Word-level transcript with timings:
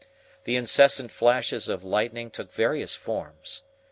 The 0.45 0.55
incessant 0.55 1.11
flashes 1.11 1.69
of 1.69 1.83
lightning 1.83 2.31
took 2.31 2.51
various 2.51 2.95
forms. 2.95 3.61